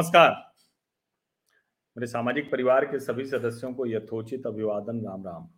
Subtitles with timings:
[0.00, 0.54] नमस्कार।
[1.96, 5.50] मेरे सामाजिक परिवार के सभी सदस्यों को यथोचित अभिवादन, राम राम।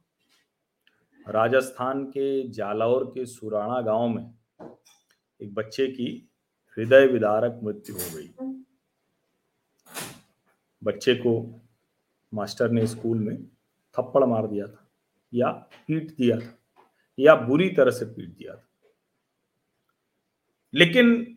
[1.29, 4.35] राजस्थान के जालौर के सुराणा गाँव में
[5.43, 6.33] एक बच्चे की
[6.79, 8.35] हृदय विदारक मृत्यु हो गई।
[10.85, 11.61] बच्चे को
[12.35, 13.47] मास्टर ने स्कूल में
[13.99, 14.91] थप्पड़ मार दिया था
[15.35, 16.59] या पीट दिया था
[17.19, 18.69] या बुरी तरह से पीट दिया था।
[20.75, 21.32] लेकिन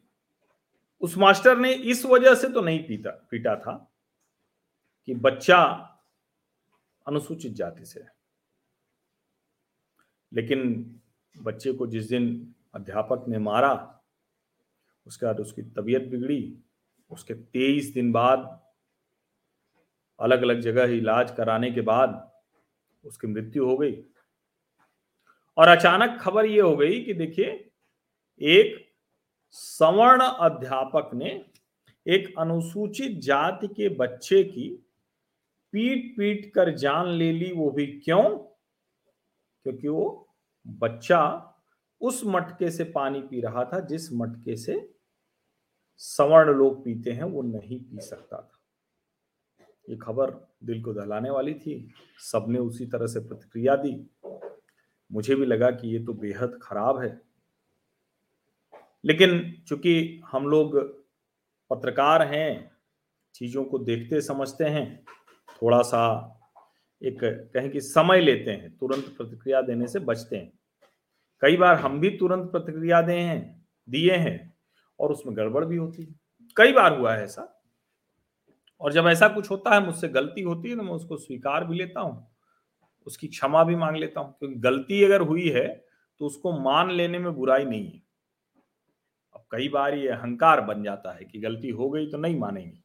[1.02, 3.92] उस मास्टर ने इस वजह से तो नहीं पीता, पीटा था
[5.06, 5.64] कि बच्चा
[7.08, 8.14] अनुसूचित जाति से है।
[10.34, 11.02] लेकिन
[11.38, 14.02] बच्चे को जिस दिन अध्यापक ने मारा,
[15.08, 16.58] उसके बाद उसकी तबीयत बिगड़ी,
[17.10, 18.62] उसके तेईस दिन बाद
[20.20, 22.32] अलग अलग जगह इलाज कराने के बाद
[23.04, 24.04] उसकी मृत्यु हो गई।
[25.58, 27.72] और अचानक खबर यह हो गई कि देखिए,
[28.42, 28.85] एक
[29.52, 31.46] सवर्ण अध्यापक ने
[32.08, 34.70] एक अनुसूचित जाति के बच्चे की
[35.72, 38.38] पीट पीट कर जान ले ली, वो भी क्यों?
[39.64, 40.36] क्योंकि वो
[40.68, 41.52] बच्चा
[42.02, 44.96] उस मटके से पानी पी रहा था, जिस मटके से
[45.98, 48.52] सवर्ण लोग पीते हैं, वो नहीं पी सकता था।
[49.90, 54.10] ये खबर दिल को दहलाने वाली थी। सबने उसी तरह से प्रतिक्रिया दी।
[55.12, 57.35] मुझे भी लगा कि ये तो बेहद खराब है।
[59.06, 60.78] लेकिन चूँकि हम लोग
[61.72, 62.72] पत्रकार हैं,
[63.36, 65.06] चीज़ों को देखते समझते हैं
[65.62, 66.02] थोड़ा सा
[67.02, 70.52] एक कहें कि समय लेते हैं, तुरंत प्रतिक्रिया देने से बचते हैं।
[71.42, 74.54] कई बार हम भी तुरंत प्रतिक्रिया दे हैं, दिए हैं
[75.00, 76.14] और उसमें गड़बड़ भी होती है।
[76.58, 77.52] कई बार हुआ है ऐसा।
[78.82, 81.78] और जब ऐसा कुछ होता है, मुझसे गलती होती है तो मैं उसको स्वीकार भी
[81.78, 82.28] लेता हूँ,
[83.08, 85.68] उसकी क्षमा भी मांग लेता हूँ। क्योंकि गलती अगर हुई है
[86.22, 88.02] तो उसको मान लेने में बुराई नहीं है।
[89.52, 92.78] कई बार ये अहंकार बन जाता है कि गलती हो गई तो नहीं मानेंगे।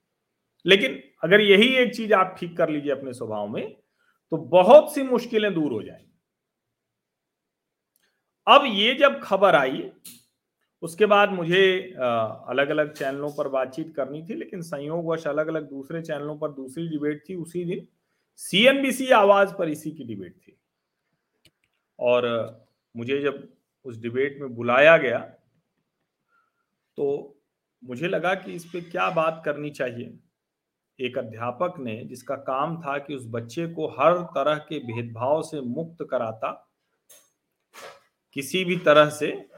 [0.64, 3.74] लेकिन अगर यही एक चीज़ आप ठीक कर लीजिए अपने स्वभाव में
[4.32, 6.06] तो बहुत सी मुश्किलें दूर हो जाएँगी।
[8.46, 9.90] अब ये जब खबर आई,
[10.82, 11.62] उसके बाद मुझे
[11.98, 16.86] अलग अलग चैनलों पर बातचीत करनी थी, लेकिन संयोगवश अलग अलग दूसरे चैनलों पर दूसरी
[16.88, 17.86] डिबेट थी, उसी दिन
[18.40, 20.56] सीएनबीसी आवाज़ पर इसी की डिबेट थी।
[21.98, 22.26] और
[22.94, 23.48] मुझे जब
[23.84, 25.18] उस डिबेट में बुलाया गया
[27.00, 27.40] तो
[27.84, 30.18] मुझे लगा कि इस पर क्या बात करनी चाहिए।
[31.06, 35.60] एक अध्यापक ने, जिसका काम था कि उस बच्चे को हर तरह के भेदभाव से
[35.60, 36.70] मुक्त कराता,
[38.32, 39.50] किसी भी तरह से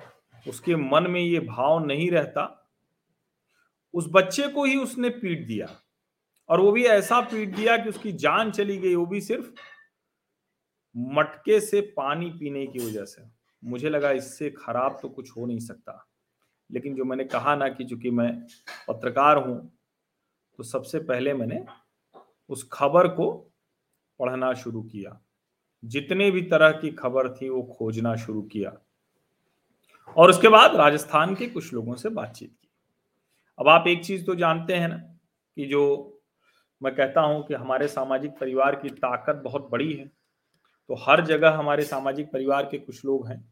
[0.48, 2.70] उसके मन में ये भाव नहीं रहता,
[3.94, 5.66] उस बच्चे को ही उसने पीट दिया।
[6.48, 9.50] और वो भी ऐसा पीट दिया कि उसकी जान चली गई, वो भी सिर्फ़
[10.96, 13.22] मटके से पानी पीने की वजह से।
[13.64, 16.11] मुझे लगा इससे खराब तो कुछ हो नहीं सकता।
[16.72, 18.46] लेकिन जो मैंने कहा ना कि चूँकि मैं
[18.88, 19.78] पत्रकार हूँ
[20.56, 21.64] तो सबसे पहले मैंने
[22.48, 23.52] उस खबर को
[24.18, 25.20] पढ़ना शुरू किया।
[25.84, 28.78] जितने भी तरह की खबर थी, वो खोजना शुरू किया।
[30.16, 32.68] और उसके बाद राजस्थान के कुछ लोगों से बातचीत की।
[33.58, 34.96] अब आप एक चीज़ तो जानते हैं ना
[35.56, 36.20] कि जो
[36.82, 40.06] मैं कहता हूँ कि हमारे सामाजिक परिवार की ताकत बहुत बड़ी है।
[40.88, 43.51] तो हर जगह हमारे सामाजिक परिवार के कुछ लोग हैं।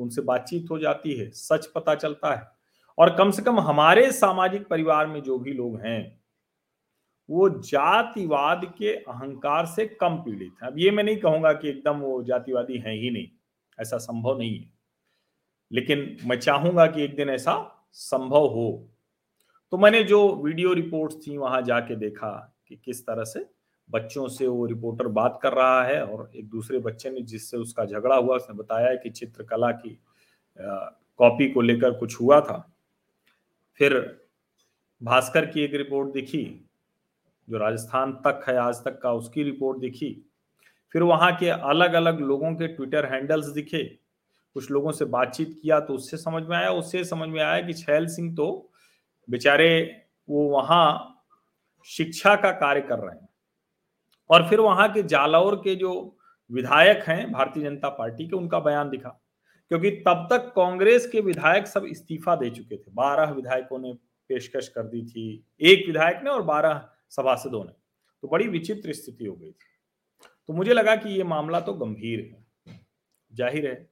[0.00, 2.46] तो उनसे बातचीत हो जाती है, सच पता चलता है।
[2.98, 6.20] और कम से कम हमारे सामाजिक परिवार में जो भी लोग हैं,
[7.28, 11.98] वो जातिवाद के अहंकार से कम पीड़ित है। अब ये मैं नहीं कहूँगा कि एकदम
[11.98, 13.28] वो जातिवादी हैं ही नहीं,
[13.78, 14.72] ऐसा संभव नहीं है।
[15.72, 17.54] लेकिन मैं चाहूँगा कि एक दिन ऐसा
[17.92, 18.88] संभव हो।
[19.72, 23.46] तो मैंने जो वीडियो रिपोर्ट्स थी, वहाँ जाके देखा कि किस तरह से
[23.90, 27.84] बच्चों से वो रिपोर्टर बात कर रहा है और एक दूसरे बच्चे ने जिससे उसका
[27.84, 29.98] झगड़ा हुआ, उसने बताया कि चित्रकला की
[30.58, 32.58] कॉपी को लेकर कुछ हुआ था।
[33.80, 33.94] फिर
[35.00, 36.44] भास्कर की एक रिपोर्ट दिखी,
[37.48, 40.10] जो राजस्थान तक है, आज तक का उसकी रिपोर्ट दिखी।
[40.94, 43.82] फिर वहाँ के अलग अलग लोगों के ट्विटर हैंडल्स दिखे।
[44.56, 47.72] कुछ लोगों से बातचीत किया तो उससे समझ में आया, उससे समझ में आया कि
[47.74, 48.70] छैल सिंह तो
[49.28, 51.16] बेचारे वो वहाँ
[51.88, 53.28] शिक्षा का कार्य कर रहे हैं।
[54.30, 56.16] और फिर वहाँ के जालौर के जो
[56.50, 59.08] विधायक हैं, भारतीय जनता पार्टी के, उनका बयान दिखा।
[59.70, 63.92] क्योंकि तब तक कांग्रेस के विधायक सब इस्तीफा दे चुके थे। बारह विधायकों ने
[64.30, 67.72] पेशकश कर दी थी, एक विधायक ने और बारह सभासदों ने।
[68.22, 69.68] तो बड़ी विचित्र स्थिति हो गई थी।
[70.48, 72.78] तो मुझे लगा कि ये मामला तो गंभीर है।
[73.32, 73.88] ज़ाहिर है,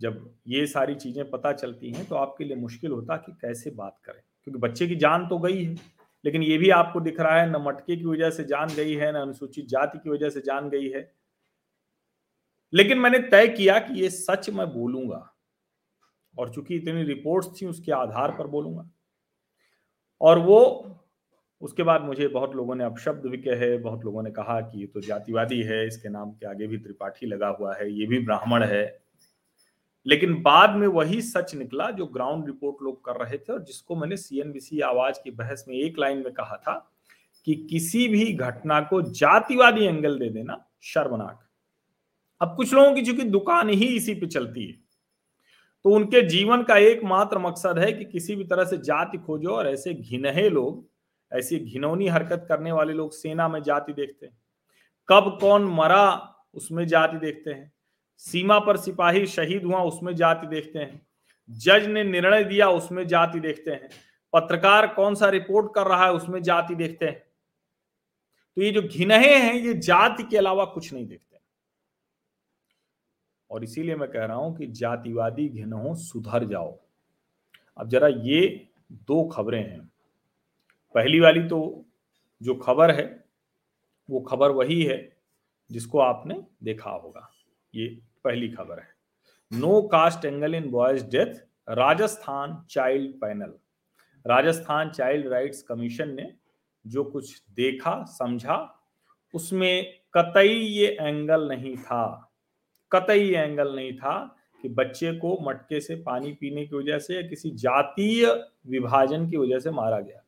[0.00, 3.96] जब ये सारी चीज़ें पता चलती हैं तो आपके लिए मुश्किल होता कि कैसे बात
[4.04, 4.20] करें?
[4.44, 5.74] क्योंकि बच्चे की जान तो गई है।
[6.28, 9.10] लेकिन ये भी आपको दिख रहा है, न मटके की वजह से जान गई है,
[9.12, 11.00] न अनुसूचित जाति की वजह से जान गई है।
[12.72, 15.34] लेकिन मैंने तय किया कि ये सच मैं बोलूँगा,
[16.34, 18.90] और चूँकि इतनी रिपोर्ट्स थी, उसके आधार पर बोलूँगा।
[20.20, 20.60] और वो,
[21.62, 24.86] उसके बाद मुझे बहुत लोगों ने अपशब्द भी कहे, बहुत लोगों ने कहा कि ये
[24.86, 28.64] तो जातिवादी है, इसके नाम के आगे भी त्रिपाठी लगा हुआ है, ये भी ब्राह्मण
[28.64, 29.07] है।
[30.08, 33.96] लेकिन बाद में वही सच निकला जो ग्राउंड रिपोर्ट लोग कर रहे थे और जिसको
[33.96, 36.74] मैंने सीएनबीसी आवाज़ की बहस में एक लाइन में कहा था
[37.46, 41.46] कि किसी भी घटना को जातिवादी एंगल दे देना शर्मनाक।
[42.40, 44.72] अब कुछ लोगों की चूँकि दुकान ही इसी पे चलती है
[45.84, 49.68] तो उनके जीवन का एकमात्र मकसद है कि किसी भी तरह से जाति खोजो और
[49.68, 50.86] ऐसे घिनहे लोग,
[51.32, 54.36] ऐसी घिनौनी हरकत करने वाले लोग सेना में जाति देखते हैं।
[55.08, 57.72] कब कौन मरा, उसमें जाति देखते हैं।
[58.18, 61.06] सीमा पर सिपाही शहीद हुआ, उसमें जाति देखते हैं।
[61.50, 63.88] जज ने निर्णय दिया, उसमें जाति देखते हैं।
[64.32, 67.18] पत्रकार कौन सा रिपोर्ट कर रहा है, उसमें जाति देखते हैं।
[68.56, 71.40] तो ये जो घिनहे हैं, ये जाति के अलावा कुछ नहीं देखते
[73.50, 76.78] और इसीलिए मैं कह रहा हूँ कि जातिवादी घिनहो सुधर जाओ।
[77.76, 79.80] अब जरा ये दो खबरें हैं।
[80.94, 81.84] पहली वाली तो
[82.42, 83.24] जो खबर है,
[84.08, 85.16] वो खबर वही है
[85.70, 87.30] जिसको आपने देखा होगा।
[87.74, 88.88] ये पहली खबर है।
[89.52, 91.34] No caste angle in boys death
[91.68, 93.52] Rajasthan child panel
[94.26, 96.32] Rajasthan child rights commission ने
[96.86, 98.80] जो कुछ देखा, समझा,
[99.34, 102.32] उसमें कतई ये एंगल नहीं था।
[102.92, 107.22] कतई एंगल नहीं था कि बच्चे को मटके से पानी पीने की वजह से या
[107.22, 108.26] किसी जातीय
[108.66, 110.24] विभाजन की वजह से मारा गया।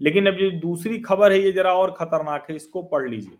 [0.00, 3.38] लेकिन अब जो दूसरी खबर है, ये जरा और खतरनाक है, इसको पढ़ लीजिए।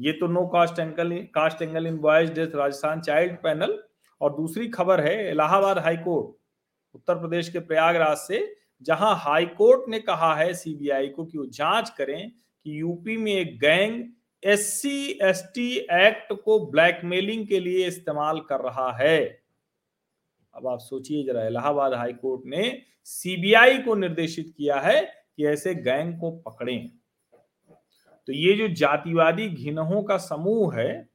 [0.00, 3.78] ये तो no caste angle caste angle in boys death Rajasthan child panel
[4.20, 6.36] और दूसरी खबर है, इलाहाबाद हाईकोर्ट
[6.94, 11.90] उत्तर प्रदेश के प्रयागराज से, जहाँ हाईकोर्ट ने कहा है सीबीआई को कि वो जाँच
[11.90, 14.02] करें कि यूपी में एक गैंग
[14.42, 19.18] एस सी एक्ट को ब्लैकमेलिंग के लिए इस्तेमाल कर रहा है।
[20.54, 25.00] अब आप सोचिए जरा, इलाहाबाद हाईकोर्ट ने सीबीआई को निर्देशित किया है
[25.36, 26.90] कि ऐसे गैंग को पकड़ें।
[28.28, 31.08] तो ये जो जातिवादी घिनहों का समूह है,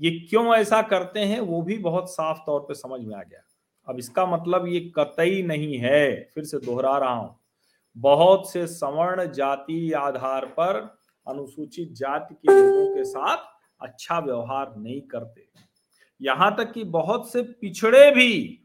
[0.00, 3.42] ये क्यों ऐसा करते हैं, वो भी बहुत साफ़ तौर पे समझ में आ गया।
[3.88, 7.38] अब इसका मतलब ये कतई नहीं है, फिर से दोहरा रहा हूँ।
[7.96, 10.76] बहुत से सवर्ण जाति आधार पर
[11.26, 13.36] अनुसूचित जाति के लोगों के साथ
[13.80, 15.46] अच्छा व्यवहार नहीं करते।
[16.20, 18.62] यहाँ तक कि बहुत से पिछड़े भी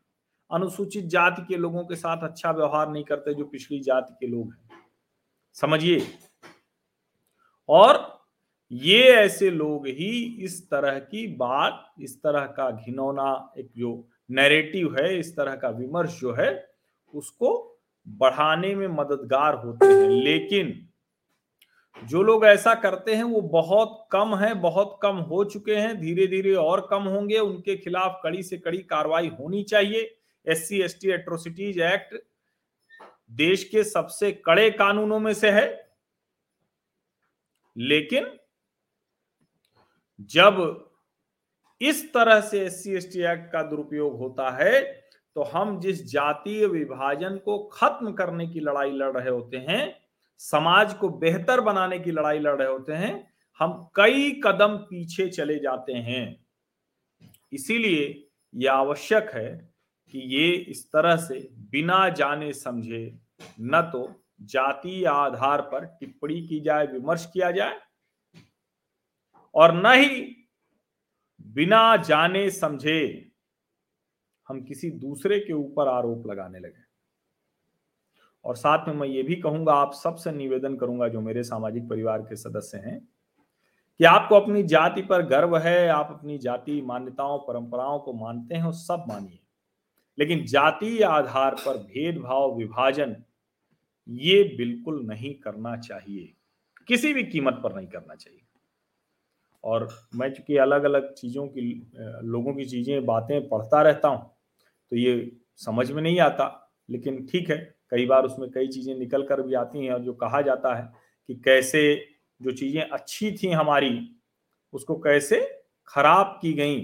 [0.51, 4.53] अनुसूचित जाति के लोगों के साथ अच्छा व्यवहार नहीं करते, जो पिछड़ी जाति के लोग
[4.53, 4.79] हैं।
[5.55, 5.99] समझिए
[7.71, 8.21] और
[8.71, 14.95] ये ऐसे लोग ही इस तरह की बात, इस तरह का घिनौना एक जो नैरेटिव
[14.95, 16.69] है, इस तरह का विमर्श जो है,
[17.13, 20.87] उसको बढ़ाने में मददगार होते हैं। लेकिन
[22.07, 26.27] जो लोग ऐसा करते हैं, वो बहुत कम है, बहुत कम हो चुके हैं धीरे
[26.27, 30.15] धीरे और कम होंगे। उनके खिलाफ कड़ी से कड़ी कार्रवाई होनी चाहिए।
[30.47, 32.23] S C S T atrocities act
[33.31, 35.80] देश के सबसे कड़े कानूनों में से है।
[37.75, 38.27] लेकिन
[40.29, 40.87] जब
[41.81, 44.81] इस तरह से एस सी एक्ट का दुरुपयोग होता है
[45.35, 49.93] तो हम जिस जातीय विभाजन को खत्म करने की लड़ाई लड़ रहे होते हैं,
[50.39, 55.57] समाज को बेहतर बनाने की लड़ाई लड़ रहे होते हैं, हम कई कदम पीछे चले
[55.59, 56.45] जाते हैं।
[57.53, 59.49] इसीलिए यह आवश्यक है
[60.13, 61.39] कि ये इस तरह से
[61.71, 63.19] बिना जाने समझे,
[63.61, 64.05] न तो
[64.41, 67.79] जाति आधार पर टिप्पणी की जाए, विमर्श किया जाए
[69.55, 70.37] और न ही
[71.41, 73.31] बिना जाने समझे
[74.47, 76.91] हम किसी दूसरे के ऊपर आरोप लगाने लगे।
[78.45, 82.21] और साथ में मैं ये भी कहूँगा, आप सबसे निवेदन करूँगा, जो मेरे सामाजिक परिवार
[82.21, 83.07] के सदस्य हैं,
[83.99, 88.63] कि आपको अपनी जाति पर गर्व है, आप अपनी जाति मान्यताओं, परंपराओं को मानते हैं
[88.63, 89.39] और सब मानिए।
[90.19, 93.23] लेकिन जाति आधार पर भेदभाव, विभाजन
[94.11, 96.33] ये बिल्कुल नहीं करना चाहिए।
[96.89, 98.39] किसी भी कीमत पर नहीं करना चाहिए।
[99.63, 101.61] और मैं चूँकि अलग अलग चीज़ों की
[102.23, 104.19] लोगों की चीज़ें, बातें पढ़ता रहता हूँ
[104.91, 107.57] तो ये समझ में नहीं आता, लेकिन ठीक है,
[107.91, 110.91] कई बार उसमें कई चीज़ें निकल कर भी आती हैं और जो कहा जाता है
[111.29, 111.81] कि कैसे
[112.41, 113.97] जो चीज़ें अच्छी थी हमारी,
[114.73, 115.39] उसको कैसे
[115.87, 116.77] खराब की गई,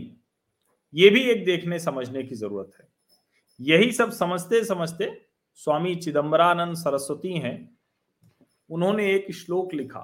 [0.94, 2.88] ये भी एक देखने समझने की ज़रूरत है।
[3.60, 5.06] यही सब समझते समझते
[5.58, 7.78] स्वामी चिदम्बरानंद सरस्वती हैं,
[8.70, 10.04] उन्होंने एक श्लोक लिखा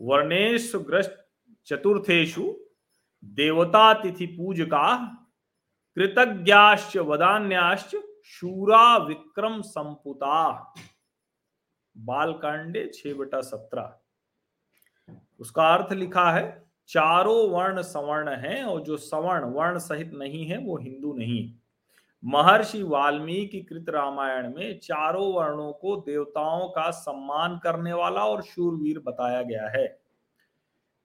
[0.00, 1.16] वर्णेश ग्रस्त
[1.66, 2.52] चतुर्थेशु
[3.24, 4.96] देवता तिथि पूजका
[5.96, 7.94] कृतज्ञाश्च वदान्याश्च
[8.24, 10.38] शूरा विक्रम संपुता।
[11.96, 13.92] बालकांडे छह बटा सत्रह।
[15.40, 16.44] उसका अर्थ लिखा है,
[16.88, 21.52] चारों वर्ण सवर्ण हैं और जो सवर्ण वर्ण सहित नहीं है, वो हिंदू नहीं
[22.24, 28.98] महर्षि वाल्मीकि कृत रामायण में चारों वर्णों को देवताओं का सम्मान करने वाला और शूरवीर
[28.98, 30.00] बताया गया है।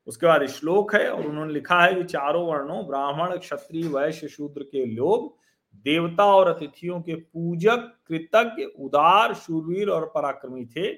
[0.08, 4.64] उसके बाद श्लोक है और उन्होंने लिखा है कि चारों वर्णों, ब्राह्मण, क्षत्रिय, वैश्य, शूद्र
[4.64, 5.38] के लोग,
[5.76, 10.98] देवता और अतिथियों के पूजक, कृतज्ञ, उदार, शूरवीर और पराक्रमी थे।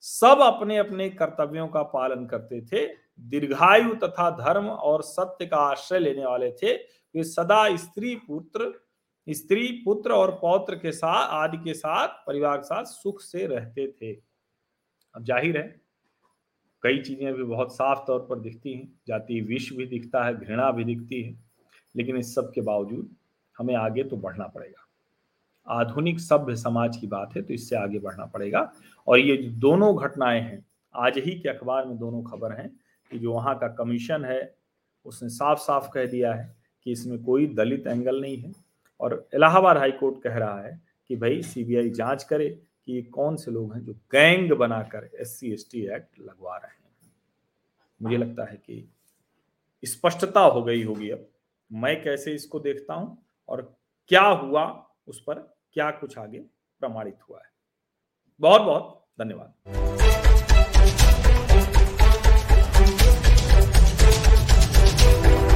[0.00, 2.86] सब अपने अपने कर्तव्यों का पालन करते थे।
[3.20, 6.74] दीर्घायु तथा धर्म और सत्य का आश्रय लेने वाले थे।
[7.14, 8.85] वे सदा स्त्री पुत्र
[9.26, 13.86] स्त्री पुत्र और पौत्र के साथ, आदि के साथ, परिवार के साथ सुख से रहते
[13.92, 14.12] थे।
[15.14, 15.80] अब ज़ाहिर है,
[16.82, 20.70] कई चीज़ें भी बहुत साफ़ तौर पर दिखती हैं। जाति विष भी दिखता है, घृणा
[20.70, 21.34] भी दिखती है,
[21.94, 23.08] लेकिन इस सब के बावजूद
[23.56, 24.82] हमें आगे तो बढ़ना पड़ेगा।
[25.66, 28.60] आधुनिक सभ्य समाज की बात है तो इससे आगे बढ़ना पड़ेगा।
[29.08, 30.64] और ये जो दोनों घटनाएँ हैं,
[30.94, 32.68] आज ही के अखबार में दोनों खबर हैं
[33.10, 34.54] कि जो वहाँ का कमीशन है,
[35.06, 36.54] उसने साफ़ साफ़ कह दिया है
[36.86, 38.52] कि इसमें कोई दलित एंगल नहीं है।
[39.00, 42.48] और इलाहाबाद हाई कोर्ट कह रहा है कि भाई सीबीआई जाँच करे
[42.86, 46.56] कि ये कौन से लोग हैं जो गैंग बनाकर S C S T act लगवा
[46.56, 47.12] रहे हैं।
[48.02, 48.88] मुझे लगता है कि
[49.82, 51.28] स्पष्टता हो गई होगी अब।
[51.72, 53.76] मैं कैसे इसको देखता हूँ और
[54.08, 55.34] क्या हुआ, उस पर
[55.72, 56.38] क्या कुछ आगे
[56.80, 57.50] प्रमाणित हुआ है।
[58.40, 60.25] बहुत बहुत धन्यवाद।